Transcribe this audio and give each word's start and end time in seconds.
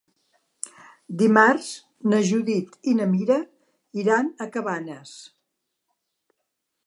Dimarts 1.21 1.67
na 2.13 2.21
Judit 2.29 2.79
i 2.91 2.95
na 3.01 3.07
Mira 3.11 3.39
iran 4.05 4.33
a 4.45 4.49
Cabanes. 4.57 5.15